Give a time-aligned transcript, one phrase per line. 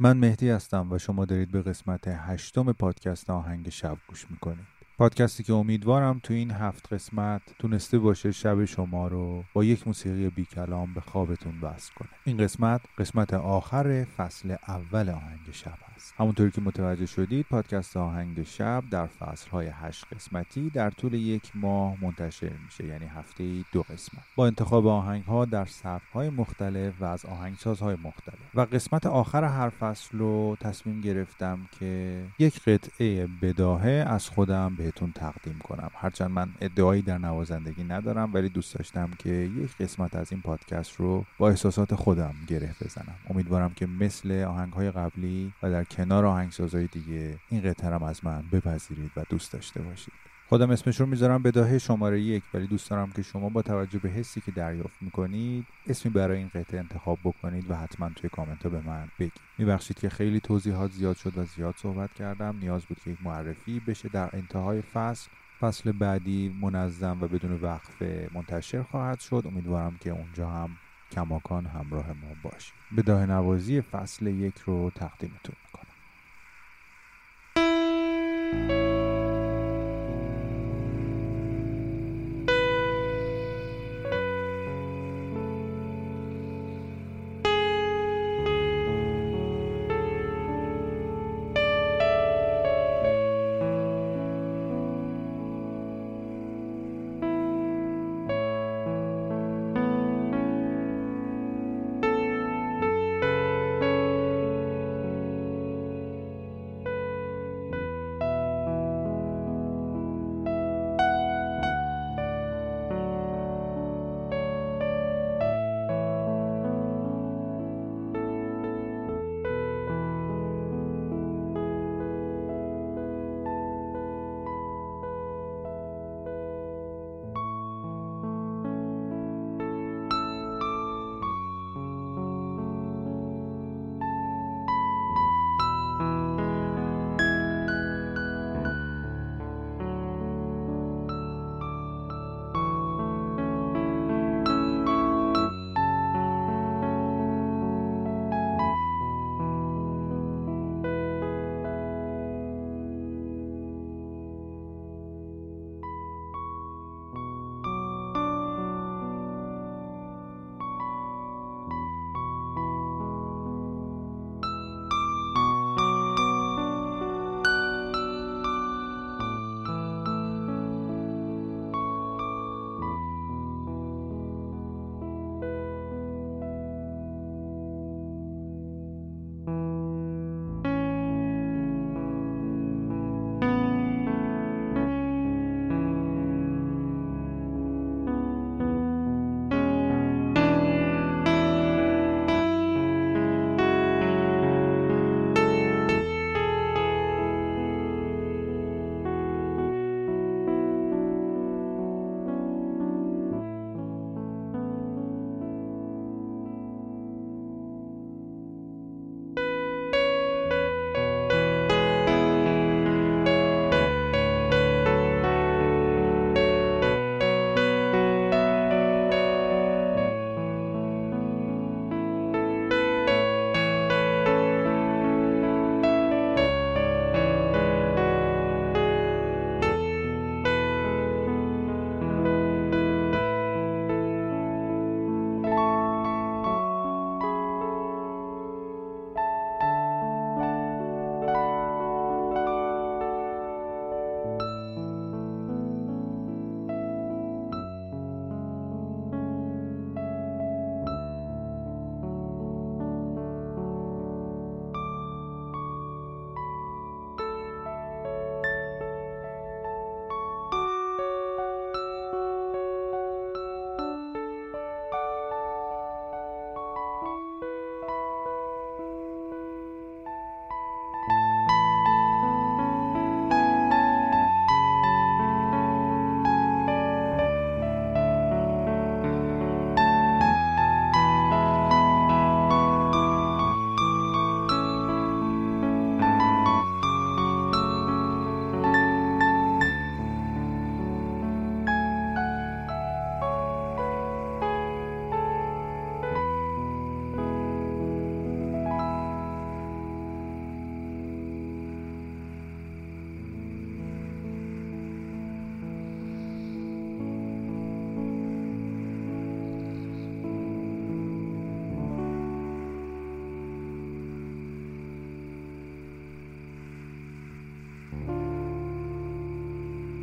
[0.00, 4.77] من مهدی هستم و شما دارید به قسمت هشتم پادکست آهنگ شب گوش می‌کنید.
[4.98, 10.30] پادکستی که امیدوارم تو این هفت قسمت تونسته باشه شب شما رو با یک موسیقی
[10.30, 12.08] بی کلام به خوابتون وصل کنه.
[12.24, 18.42] این قسمت قسمت آخر فصل اول آهنگ شب هست همونطوری که متوجه شدید پادکست آهنگ
[18.42, 23.82] شب در فصل های هشت قسمتی در طول یک ماه منتشر میشه یعنی هفته دو
[23.82, 24.22] قسمت.
[24.36, 27.24] با انتخاب آهنگ ها در سبک های مختلف و از
[27.80, 28.38] های مختلف.
[28.54, 34.87] و قسمت آخر هر فصل رو تصمیم گرفتم که یک قطعه بداهه از خودم به
[34.88, 35.90] بهتون تقدیم کنم.
[35.94, 40.92] هرچند من ادعایی در نوازندگی ندارم ولی دوست داشتم که یک قسمت از این پادکست
[40.96, 43.14] رو با احساسات خودم گره بزنم.
[43.30, 48.44] امیدوارم که مثل آهنگ های قبلی و در کنار آهنگسازهای دیگه این قطعه از من
[48.52, 50.12] بپذیرید و دوست داشته باشید.
[50.48, 54.08] خودم اسمش رو می‌ذارم بداهه شماره یک ولی دوست دارم که شما با توجه به
[54.08, 58.68] حسی که دریافت می‌کنید اسمی برای این قطعه انتخاب بکنید و حتما توی کامنت ها
[58.68, 59.32] به من بگید.
[59.58, 62.56] میبخشید که خیلی توضیحات زیاد شد و زیاد صحبت کردم.
[62.60, 65.30] نیاز بود که یک معرفی بشه در انتهای فصل.
[65.60, 69.42] فصل بعدی منظم و بدون وقفه منتشر خواهد شد.
[69.46, 70.70] امیدوارم که اونجا هم
[71.12, 72.74] کماکان همراه ما باشید.
[72.96, 75.88] بداه نوازی فصل یک رو تقدیمتون می‌کنم.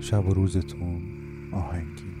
[0.00, 1.02] شب و روزتون
[1.52, 2.17] آهنگین